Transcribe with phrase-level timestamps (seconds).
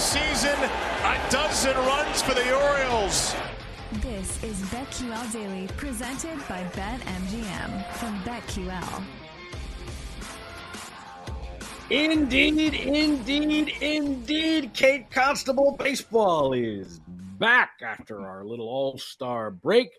[0.00, 3.34] season, a dozen runs for the Orioles.
[4.00, 9.04] This is BetQL Daily, presented by BetMGM from BetQL.
[11.90, 14.72] Indeed, indeed, indeed.
[14.72, 17.00] Kate Constable Baseball is
[17.38, 19.90] back after our little all star break.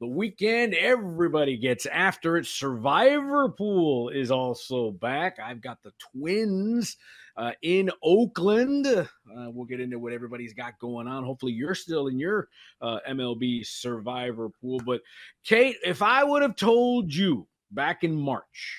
[0.00, 2.44] The weekend, everybody gets after it.
[2.44, 5.38] Survivor Pool is also back.
[5.42, 6.98] I've got the Twins
[7.38, 9.08] uh, in Oakland.
[9.36, 11.24] Uh, we'll get into what everybody's got going on.
[11.24, 12.48] Hopefully, you're still in your
[12.80, 14.80] uh, MLB Survivor Pool.
[14.84, 15.02] But,
[15.44, 18.78] Kate, if I would have told you back in March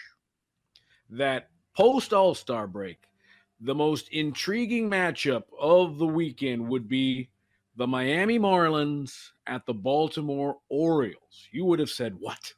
[1.09, 2.97] that post All Star break,
[3.59, 7.29] the most intriguing matchup of the weekend would be
[7.75, 11.47] the Miami Marlins at the Baltimore Orioles.
[11.51, 12.53] You would have said what?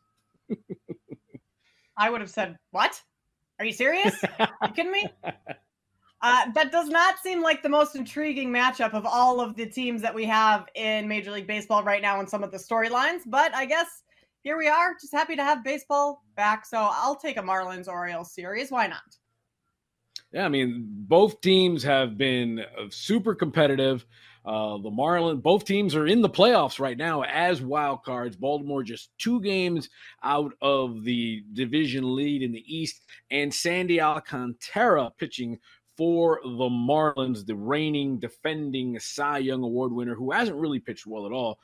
[1.98, 3.02] I would have said, What?
[3.60, 4.16] Are you serious?
[4.40, 5.10] Are you kidding me?
[6.22, 10.02] Uh, that does not seem like the most intriguing matchup of all of the teams
[10.02, 13.22] that we have in Major League Baseball right now and some of the storylines.
[13.26, 14.04] But I guess
[14.42, 16.66] here we are, just happy to have baseball back.
[16.66, 18.70] So I'll take a Marlins Orioles series.
[18.70, 19.02] Why not?
[20.32, 24.06] Yeah, I mean, both teams have been uh, super competitive.
[24.46, 28.36] Uh, the Marlins, both teams are in the playoffs right now as wild cards.
[28.36, 29.90] Baltimore just two games
[30.24, 35.58] out of the division lead in the East, and Sandy Alcantara pitching
[36.00, 41.26] for the Marlins, the reigning, defending Cy Young Award winner, who hasn't really pitched well
[41.26, 41.60] at all.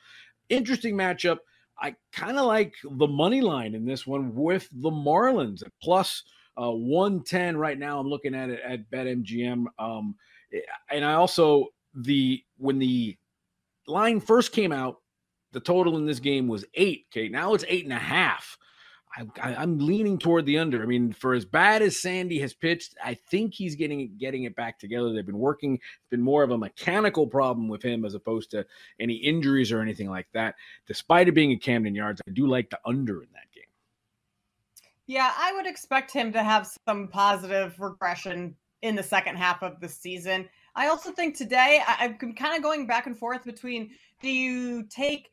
[0.50, 1.38] Interesting matchup.
[1.80, 6.22] I kind of like the money line in this one with the Marlins plus
[6.60, 7.98] uh, 110 right now.
[7.98, 9.64] I'm looking at it at BetMGM.
[9.78, 10.14] Um,
[10.90, 13.16] and I also the when the
[13.86, 15.00] line first came out,
[15.52, 17.06] the total in this game was eight.
[17.10, 18.58] Okay, now it's eight and a half.
[19.16, 20.82] I, am leaning toward the under.
[20.82, 24.54] I mean, for as bad as Sandy has pitched, I think he's getting getting it
[24.54, 25.12] back together.
[25.12, 25.74] They've been working.
[25.74, 28.66] It's been more of a mechanical problem with him as opposed to
[29.00, 30.54] any injuries or anything like that.
[30.86, 33.64] Despite it being at Camden Yards, I do like the under in that game.
[35.06, 39.80] Yeah, I would expect him to have some positive regression in the second half of
[39.80, 40.48] the season.
[40.74, 43.90] I also think today I, I'm kind of going back and forth between
[44.20, 45.30] do you take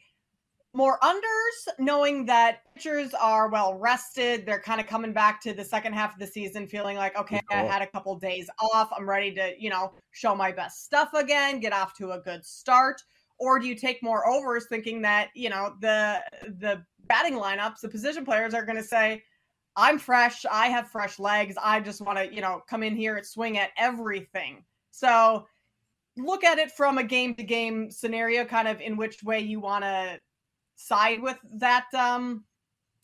[0.73, 4.45] more unders, knowing that pitchers are well rested.
[4.45, 7.39] They're kind of coming back to the second half of the season, feeling like, okay,
[7.51, 8.89] I had a couple days off.
[8.95, 12.43] I'm ready to, you know, show my best stuff again, get off to a good
[12.43, 13.01] start.
[13.37, 16.23] Or do you take more overs, thinking that you know the
[16.59, 19.23] the batting lineups, the position players are going to say,
[19.75, 20.45] "I'm fresh.
[20.49, 21.55] I have fresh legs.
[21.61, 25.47] I just want to, you know, come in here and swing at everything." So
[26.15, 29.59] look at it from a game to game scenario, kind of in which way you
[29.59, 30.19] want to
[30.87, 32.43] side with that um,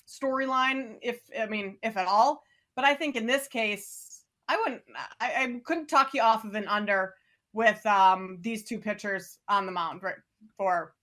[0.08, 2.44] storyline, if I mean, if at all.
[2.76, 4.82] But I think in this case, I wouldn't.
[5.20, 7.14] I, I couldn't talk you off of an under
[7.54, 10.16] with um, these two pitchers on the mound right,
[10.56, 10.94] for,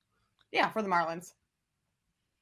[0.53, 1.32] yeah, for the Marlins.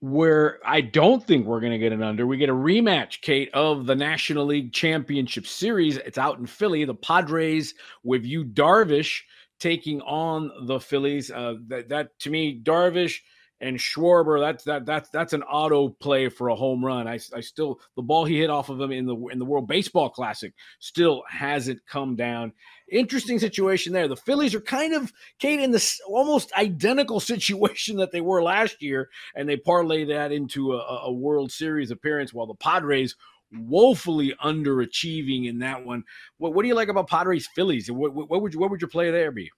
[0.00, 3.49] Where I don't think we're going to get an under, we get a rematch, Kate,
[3.55, 5.97] of the National League Championship Series.
[5.97, 6.84] It's out in Philly.
[6.84, 9.22] The Padres with Yu Darvish
[9.59, 11.31] taking on the Phillies.
[11.31, 13.21] Uh, that, that to me, Darvish
[13.65, 17.09] and Schwarber, that's that that's that's an auto play for a home run.
[17.09, 19.67] I, I still the ball he hit off of him in the in the World
[19.67, 22.53] Baseball Classic still hasn't come down.
[22.91, 24.07] Interesting situation there.
[24.07, 28.83] The Phillies are kind of Kate in this almost identical situation that they were last
[28.83, 32.35] year, and they parlay that into a, a World Series appearance.
[32.35, 33.17] While the Padres
[33.51, 36.03] woefully underachieving in that one.
[36.39, 37.91] What, what do you like about Padres Phillies?
[37.91, 39.51] What, what, would you what would your play there be?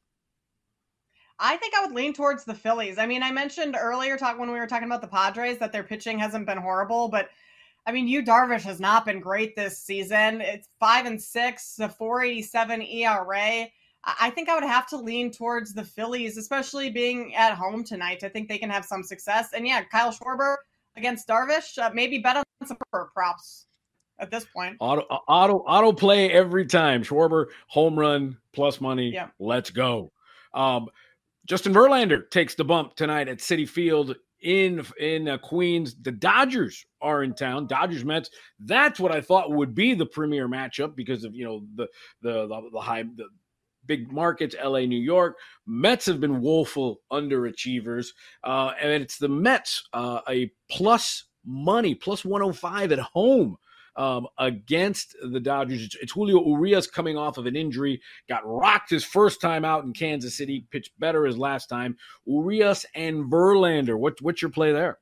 [1.38, 2.98] I think I would lean towards the Phillies.
[2.98, 5.82] I mean, I mentioned earlier talk when we were talking about the Padres that their
[5.82, 7.28] pitching hasn't been horrible, but
[7.86, 10.40] I mean, Yu Darvish has not been great this season.
[10.40, 13.68] It's five and six, a 487 ERA.
[14.04, 18.24] I think I would have to lean towards the Phillies, especially being at home tonight.
[18.24, 19.50] I think they can have some success.
[19.52, 20.56] And yeah, Kyle Schwarber
[20.96, 23.66] against Darvish, uh, maybe bet on some props
[24.18, 24.76] at this point.
[24.80, 27.02] Auto auto auto play every time.
[27.02, 29.10] Schwarber home run plus money.
[29.12, 29.28] Yeah.
[29.38, 30.12] Let's go.
[30.54, 30.88] Um,
[31.46, 35.94] Justin Verlander takes the bump tonight at Citi Field in in uh, Queens.
[36.02, 37.66] The Dodgers are in town.
[37.68, 38.30] Dodgers Mets.
[38.58, 41.86] That's what I thought would be the premier matchup because of you know the
[42.22, 43.28] the the, the high the
[43.86, 45.36] big markets, LA, New York.
[45.66, 48.08] Mets have been woeful underachievers,
[48.42, 53.56] uh, and it's the Mets uh, a plus money plus 105 at home
[53.96, 55.84] um, against the Dodgers.
[55.84, 59.84] It's, it's, Julio Urias coming off of an injury, got rocked his first time out
[59.84, 61.96] in Kansas City, pitched better his last time.
[62.26, 63.98] Urias and Verlander.
[63.98, 64.98] What, what's your play there?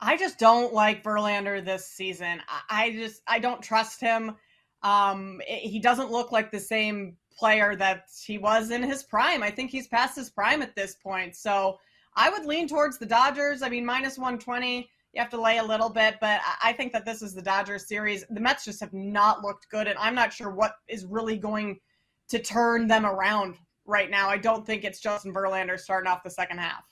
[0.00, 2.40] I just don't like Verlander this season.
[2.70, 4.36] I just I don't trust him.
[4.82, 9.42] Um, he doesn't look like the same player that he was in his prime.
[9.42, 11.34] I think he's past his prime at this point.
[11.34, 11.78] So
[12.14, 13.62] I would lean towards the Dodgers.
[13.62, 14.88] I mean, minus 120,
[15.18, 17.88] you have to lay a little bit, but I think that this is the Dodgers
[17.88, 18.24] series.
[18.30, 21.80] The Mets just have not looked good, and I'm not sure what is really going
[22.28, 24.28] to turn them around right now.
[24.28, 26.84] I don't think it's Justin Verlander starting off the second half.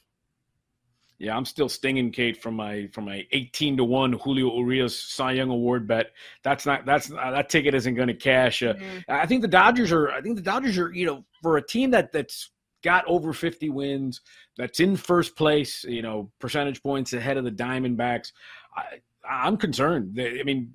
[1.19, 5.33] Yeah, I'm still stinging Kate from my from my 18 to one Julio Urias Cy
[5.33, 6.11] Young Award bet.
[6.43, 8.61] That's not that's uh, that ticket isn't going to cash.
[8.61, 8.99] Uh, mm-hmm.
[9.09, 10.11] I think the Dodgers are.
[10.11, 10.93] I think the Dodgers are.
[10.93, 12.51] You know, for a team that that's
[12.87, 14.21] got over 50 wins,
[14.57, 15.85] that's in first place.
[15.85, 18.31] You know, percentage points ahead of the Diamondbacks.
[18.77, 20.17] I, I'm concerned.
[20.21, 20.73] I mean,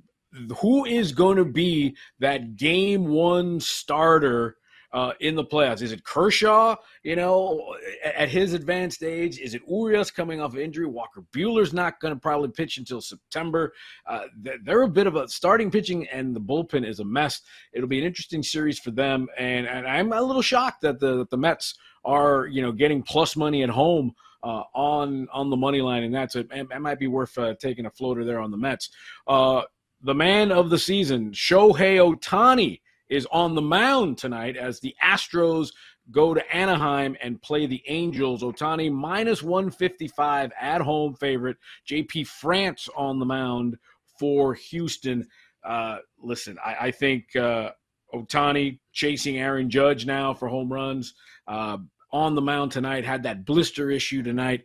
[0.60, 4.58] who is going to be that game one starter?
[4.94, 5.82] Uh, in the playoffs?
[5.82, 9.40] Is it Kershaw, you know, at his advanced age?
[9.40, 10.86] Is it Urias coming off injury?
[10.86, 13.74] Walker Buehler's not going to probably pitch until September.
[14.06, 14.24] Uh,
[14.64, 17.42] they're a bit of a starting pitching, and the bullpen is a mess.
[17.74, 21.18] It'll be an interesting series for them, and, and I'm a little shocked that the
[21.18, 24.14] that the Mets are, you know, getting plus money at home.
[24.44, 26.48] Uh, on on the money line, and that's it.
[26.50, 28.90] It might be worth uh, taking a floater there on the Mets.
[29.28, 29.62] Uh,
[30.02, 35.72] the man of the season, Shohei Ohtani, is on the mound tonight as the Astros
[36.10, 38.42] go to Anaheim and play the Angels.
[38.42, 41.58] Ohtani minus 155 at home favorite.
[41.88, 43.78] JP France on the mound
[44.18, 45.28] for Houston.
[45.64, 47.72] Uh, listen, I, I think uh,
[48.16, 51.14] Ohtani chasing Aaron Judge now for home runs.
[51.48, 51.78] Uh,
[52.14, 54.64] on the mound tonight, had that blister issue tonight.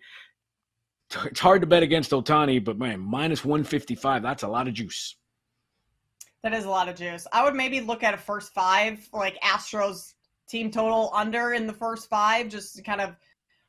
[1.25, 5.17] It's hard to bet against Ohtani, but man, minus 155, that's a lot of juice.
[6.47, 7.27] That is a lot of juice.
[7.33, 10.15] I would maybe look at a first five, like Astros
[10.49, 13.17] team total under in the first five, just kind of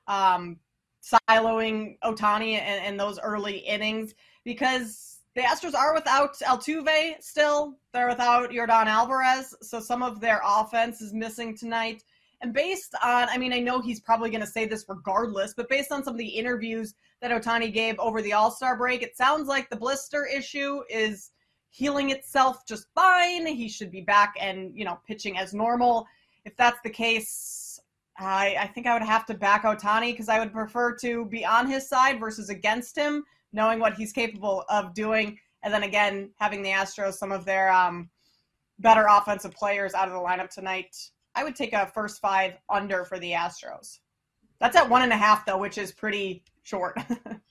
[0.06, 0.60] um,
[1.04, 4.14] siloing Ohtani and, and those early innings
[4.44, 7.80] because the Astros are without Altuve still.
[7.94, 12.04] They're without Yordan Alvarez, so some of their offense is missing tonight.
[12.42, 15.68] And based on, I mean, I know he's probably going to say this regardless, but
[15.68, 19.18] based on some of the interviews that Ohtani gave over the All Star break, it
[19.18, 21.32] sounds like the blister issue is
[21.70, 23.46] healing itself just fine.
[23.46, 26.08] He should be back and, you know, pitching as normal.
[26.46, 27.80] If that's the case,
[28.18, 31.46] I, I think I would have to back Ohtani because I would prefer to be
[31.46, 33.24] on his side versus against him,
[33.54, 35.38] knowing what he's capable of doing.
[35.64, 38.10] And then again, having the Astros, some of their um,
[38.80, 40.96] better offensive players out of the lineup tonight.
[41.36, 44.00] I would take a first five under for the Astros.
[44.60, 46.98] That's at one and a half, though, which is pretty short.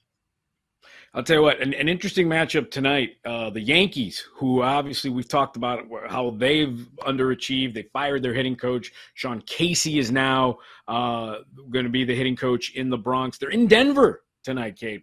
[1.16, 3.16] I'll tell you what, an, an interesting matchup tonight.
[3.24, 7.72] Uh, the Yankees, who obviously we've talked about how they've underachieved.
[7.72, 8.92] They fired their hitting coach.
[9.14, 11.36] Sean Casey is now uh,
[11.70, 13.38] going to be the hitting coach in the Bronx.
[13.38, 15.02] They're in Denver tonight, Kate.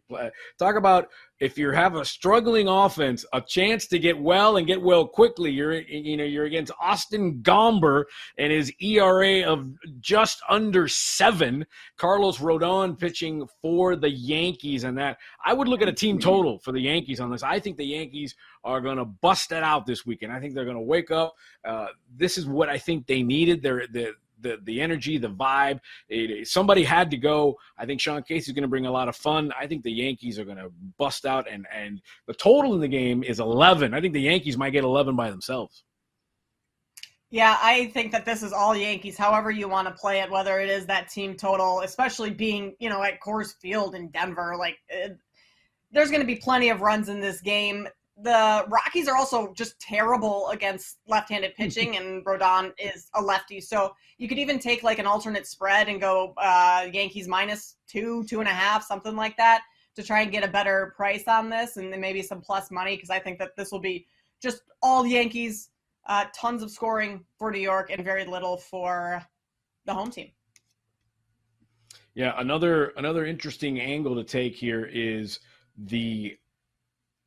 [0.58, 1.10] Talk about
[1.40, 5.52] if you have a struggling offense, a chance to get well and get well quickly.
[5.52, 8.06] You're you know you're against Austin Gomber
[8.38, 9.68] and his ERA of
[10.00, 11.66] just under seven.
[11.98, 16.60] Carlos Rodon pitching for the Yankees, and that I would look at a team total
[16.60, 17.44] for the Yankees on this.
[17.44, 20.32] I think the Yankees are going to bust that out this weekend.
[20.32, 21.36] I think they're going to wake up.
[21.66, 23.62] Uh, this is what I think they needed.
[23.62, 24.14] They're, they're
[24.44, 25.80] the the energy, the vibe.
[26.10, 27.58] It, somebody had to go.
[27.78, 29.52] I think Sean Casey is going to bring a lot of fun.
[29.60, 32.88] I think the Yankees are going to bust out, and and the total in the
[32.88, 33.94] game is 11.
[33.94, 35.84] I think the Yankees might get 11 by themselves.
[37.32, 39.18] Yeah, I think that this is all Yankees.
[39.18, 42.90] However you want to play it, whether it is that team total, especially being you
[42.90, 44.78] know at Coors Field in Denver, like.
[44.90, 45.18] It,
[45.92, 49.80] there's going to be plenty of runs in this game the Rockies are also just
[49.80, 53.60] terrible against left-handed pitching, and Rodon is a lefty.
[53.60, 58.24] So you could even take like an alternate spread and go uh, Yankees minus two,
[58.30, 59.62] two and a half, something like that,
[59.96, 62.96] to try and get a better price on this, and then maybe some plus money
[62.96, 64.06] because I think that this will be
[64.42, 65.70] just all Yankees,
[66.06, 69.24] uh, tons of scoring for New York, and very little for
[69.86, 70.32] the home team.
[72.16, 75.40] Yeah, another another interesting angle to take here is
[75.76, 76.38] the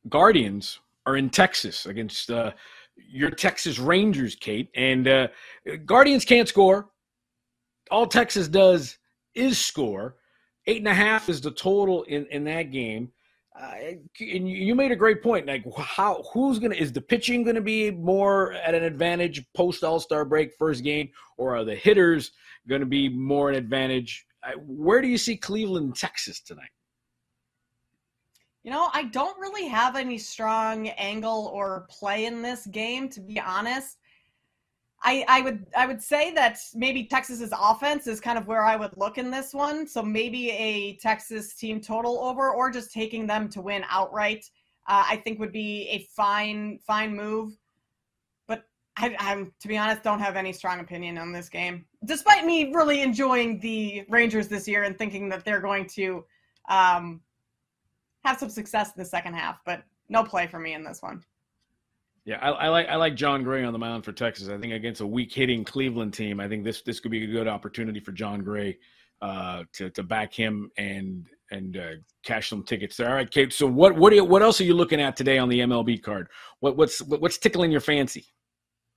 [0.09, 2.51] Guardians are in Texas against uh,
[2.95, 4.69] your Texas Rangers, Kate.
[4.75, 5.27] And uh,
[5.85, 6.89] Guardians can't score.
[7.89, 8.97] All Texas does
[9.35, 10.15] is score.
[10.65, 13.11] Eight and a half is the total in, in that game.
[13.59, 15.47] Uh, and you made a great point.
[15.47, 19.99] Like, how who's gonna is the pitching gonna be more at an advantage post All
[19.99, 22.31] Star break first game, or are the hitters
[22.69, 24.25] gonna be more an advantage?
[24.59, 26.69] Where do you see Cleveland, Texas tonight?
[28.67, 33.21] You know, I don't really have any strong angle or play in this game, to
[33.21, 33.99] be honest.
[35.01, 38.75] I, I would I would say that maybe Texas's offense is kind of where I
[38.75, 39.87] would look in this one.
[39.87, 44.43] So maybe a Texas team total over, or just taking them to win outright.
[44.85, 47.57] Uh, I think would be a fine fine move.
[48.49, 48.65] But
[48.97, 52.73] I, I'm to be honest, don't have any strong opinion on this game, despite me
[52.73, 56.25] really enjoying the Rangers this year and thinking that they're going to
[56.67, 57.21] um,
[58.27, 59.59] have some success in the second half.
[59.65, 61.23] But no play for me in this one.
[62.25, 64.49] Yeah, I, I, like I like Jon Gray on the mound for Texas.
[64.49, 67.27] I think against a weak hitting Cleveland team, I think this this could be a
[67.27, 68.77] good opportunity for Jon Gray
[69.21, 71.91] uh, to to back him and and uh,
[72.25, 73.07] cash some tickets there.
[73.07, 73.53] All right, Kate.
[73.53, 76.27] So what what you, what else are you looking at today on the MLB card?
[76.59, 78.25] What what's what's tickling your fancy?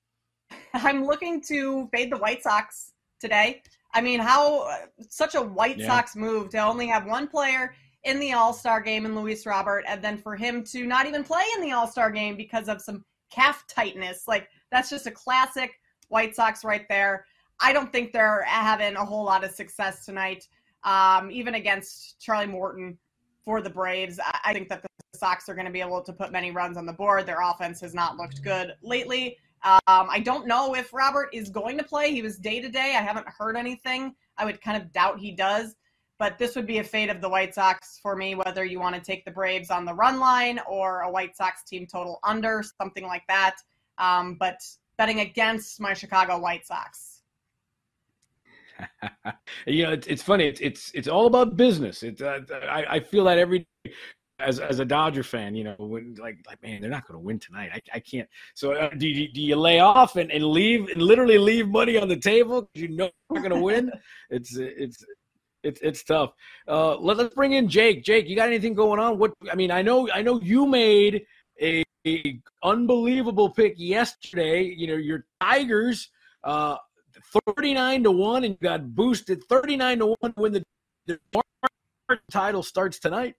[0.74, 3.62] I'm looking to fade the White Sox today.
[3.94, 4.68] I mean, how
[5.08, 5.86] such a White yeah.
[5.86, 9.84] Sox move to only have one player in the All Star game in Luis Robert,
[9.86, 12.80] and then for him to not even play in the All Star game because of
[12.80, 14.24] some calf tightness.
[14.26, 15.72] Like that's just a classic
[16.08, 17.26] White Sox right there.
[17.60, 20.48] I don't think they're having a whole lot of success tonight,
[20.84, 22.98] um, even against Charlie Morton
[23.44, 24.18] for the Braves.
[24.44, 26.86] I think that the Sox are going to be able to put many runs on
[26.86, 27.26] the board.
[27.26, 29.36] Their offense has not looked good lately.
[29.62, 32.12] Um, I don't know if Robert is going to play.
[32.12, 32.94] He was day to day.
[32.96, 34.14] I haven't heard anything.
[34.38, 35.76] I would kind of doubt he does.
[36.20, 38.94] But this would be a fate of the White Sox for me, whether you want
[38.94, 42.62] to take the Braves on the run line or a White Sox team total under,
[42.62, 43.56] something like that.
[43.96, 44.60] Um, but
[44.98, 47.22] betting against my Chicago White Sox.
[49.66, 50.46] you know, it's, it's funny.
[50.46, 52.02] It's, it's it's all about business.
[52.02, 53.66] It's uh, I, I feel that every
[54.38, 57.24] as as a Dodger fan, you know, when, like like man, they're not going to
[57.24, 57.70] win tonight.
[57.72, 58.28] I, I can't.
[58.54, 61.96] So uh, do you, do you lay off and, and leave and literally leave money
[61.96, 63.90] on the table because you know you're going to win?
[64.30, 65.04] it's it's
[65.62, 66.32] it's it's tough.
[66.66, 68.04] Uh, let, us bring in Jake.
[68.04, 69.18] Jake, you got anything going on?
[69.18, 71.22] What I mean, I know I know you made
[71.60, 74.62] a, a unbelievable pick yesterday.
[74.62, 76.10] You know your Tigers,
[76.44, 76.76] uh,
[77.46, 80.64] thirty nine to one, and got boosted thirty nine to one when the,
[81.06, 81.18] the
[82.30, 83.34] title starts tonight.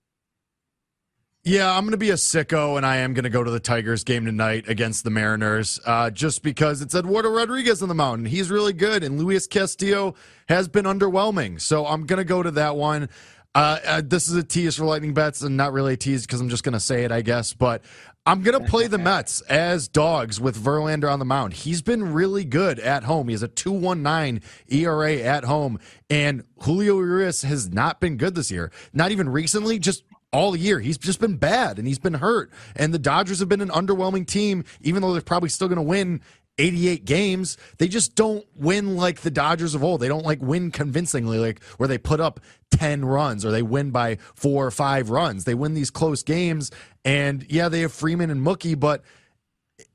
[1.44, 3.60] Yeah, I'm going to be a sicko, and I am going to go to the
[3.60, 8.28] Tigers game tonight against the Mariners, uh, just because it's Eduardo Rodriguez on the mountain.
[8.28, 10.14] He's really good, and Luis Castillo
[10.48, 11.60] has been underwhelming.
[11.60, 13.10] So I'm going to go to that one.
[13.56, 16.42] Uh, uh, this is a tease for Lightning Bets, and not really a tease because
[16.42, 17.54] I'm just going to say it, I guess.
[17.54, 17.82] But
[18.24, 21.54] I'm going to play the Mets as dogs with Verlander on the mound.
[21.54, 23.30] He's been really good at home.
[23.30, 28.52] He has a 2.19 ERA at home, and Julio Urias has not been good this
[28.52, 28.72] year.
[28.94, 30.80] Not even recently, just all year.
[30.80, 32.52] He's just been bad and he's been hurt.
[32.76, 35.82] And the Dodgers have been an underwhelming team, even though they're probably still going to
[35.82, 36.22] win
[36.58, 37.58] 88 games.
[37.78, 40.02] They just don't win like the Dodgers of old.
[40.02, 42.40] They don't like win convincingly, like where they put up
[42.72, 45.44] 10 runs or they win by four or five runs.
[45.44, 46.72] They win these close games.
[47.04, 49.04] And yeah, they have Freeman and Mookie, but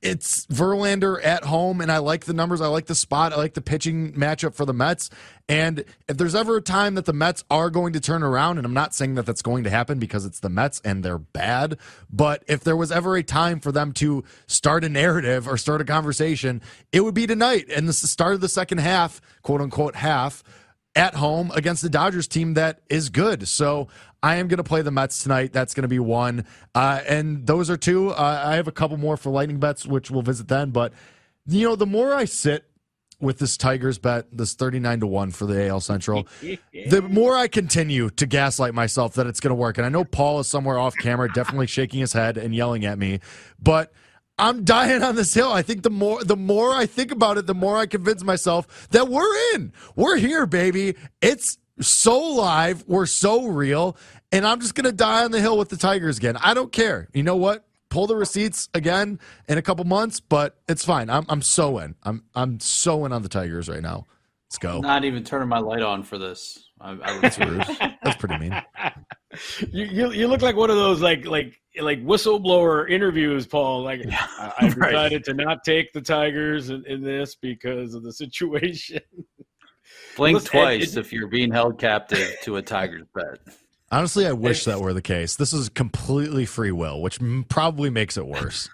[0.03, 2.61] it's Verlander at home, and I like the numbers.
[2.61, 3.33] I like the spot.
[3.33, 5.11] I like the pitching matchup for the Mets.
[5.49, 8.67] And if there's ever a time that the Mets are going to turn around, and
[8.67, 11.79] I'm not saying that that's going to happen because it's the Mets and they're bad,
[12.11, 15.81] but if there was ever a time for them to start a narrative or start
[15.81, 16.61] a conversation,
[16.93, 17.67] it would be tonight.
[17.75, 20.45] And the start of the second half, quote unquote half
[20.97, 23.47] at home against the Dodgers team that is good.
[23.47, 23.89] So
[24.23, 25.53] I am going to play the Mets tonight.
[25.53, 26.47] That's going to be one.
[26.75, 28.11] Uh, and those are two.
[28.11, 30.71] Uh, I have a couple more for lightning bets, which we'll visit then.
[30.71, 30.95] But,
[31.47, 32.65] you know, the more I sit
[33.21, 37.47] with this Tigers bet, this 39 to 1 for the AL Central, the more I
[37.47, 39.77] continue to gaslight myself that it's going to work.
[39.77, 42.99] And I know Paul is somewhere off camera, definitely shaking his head and yelling at
[42.99, 43.21] me.
[43.63, 43.93] But
[44.39, 45.51] I'm dying on this hill.
[45.51, 48.89] I think the more the more I think about it, the more I convince myself
[48.91, 49.73] that we're in.
[49.95, 50.95] We're here, baby.
[51.23, 52.85] It's so live.
[52.87, 53.97] We're so real.
[54.33, 56.37] And I'm just gonna die on the hill with the Tigers again.
[56.39, 57.09] I don't care.
[57.15, 57.67] You know what?
[57.89, 61.09] Pull the receipts again in a couple months, but it's fine.
[61.09, 61.95] I'm I'm so in.
[62.03, 64.07] I'm I'm so in on the Tigers right now.
[64.49, 64.81] Let's go.
[64.81, 66.69] not even turning my light on for this.
[66.81, 67.65] I, I That's rude.
[68.03, 68.63] That's pretty mean.
[69.73, 73.83] You, you you look like one of those like like like whistleblower interviews, Paul.
[73.83, 75.25] Like yeah, I, I decided right.
[75.25, 79.01] to not take the Tigers in, in, this because of the situation.
[80.17, 83.55] Blink Listen, twice it, if you're being held captive to a Tigers bet.
[83.91, 85.37] Honestly, I wish that were the case.
[85.37, 88.69] This is completely free will, which probably makes it worse.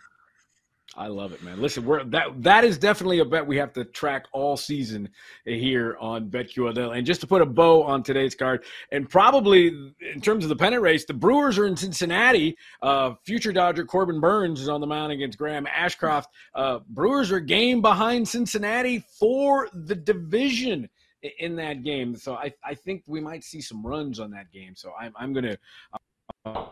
[0.94, 1.60] I love it, man.
[1.60, 5.08] Listen, we're that that is definitely a bet we have to track all season
[5.46, 6.96] here on BetQL.
[6.96, 10.56] And just to put a bow on today's card, and probably in terms of the
[10.56, 12.58] pennant race, the Brewers are in Cincinnati.
[12.82, 16.26] Uh, future Dodger Corbin Burnes is on the mound against Graham Ashcraft.
[16.54, 20.90] Uh, Brewers are game behind Cincinnati for the division
[21.38, 22.16] in that game.
[22.16, 24.74] So I, I think we might see some runs on that game.
[24.76, 25.56] So I'm I'm gonna
[26.44, 26.66] uh,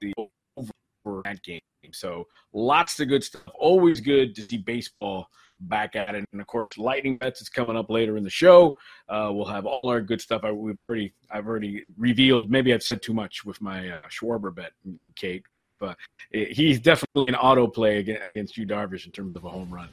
[0.00, 0.14] the
[0.56, 1.60] over that game.
[1.92, 3.42] So lots of good stuff.
[3.54, 5.28] Always good to see baseball
[5.60, 6.24] back at it.
[6.32, 8.78] And of course, Lightning Bets is coming up later in the show.
[9.08, 10.42] Uh, we'll have all our good stuff.
[10.44, 12.50] I, we've pretty, I've already revealed.
[12.50, 14.72] Maybe I've said too much with my uh, Schwarber bet,
[15.14, 15.44] Kate,
[15.78, 15.96] but
[16.30, 19.88] it, he's definitely an auto play against Yu, Darvish, in terms of a home run.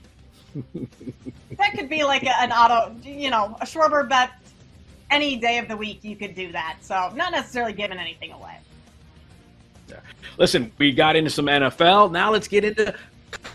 [1.57, 4.31] that could be like an auto, you know, a Schwarber bet
[5.09, 6.03] any day of the week.
[6.03, 6.77] You could do that.
[6.81, 8.57] So not necessarily giving anything away.
[10.37, 12.11] Listen, we got into some NFL.
[12.11, 12.95] Now let's get into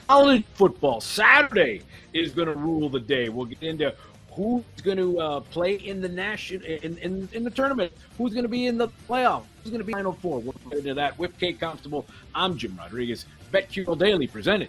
[0.06, 1.00] college football.
[1.00, 1.82] Saturday
[2.12, 3.28] is going to rule the day.
[3.28, 3.94] We'll get into
[4.30, 8.44] who's going to uh, play in the national in, in, in the tournament, who's going
[8.44, 10.40] to be in the playoff, who's going to be Final Four.
[10.40, 12.06] We'll get into that with Kate Constable.
[12.34, 13.26] I'm Jim Rodriguez.
[13.52, 14.68] BetQL Daily presented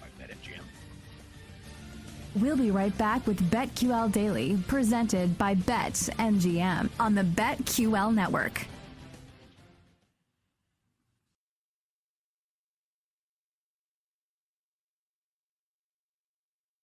[0.00, 0.60] by BetMGM.
[2.36, 8.66] We'll be right back with BetQL Daily presented by BetMGM on the BetQL network.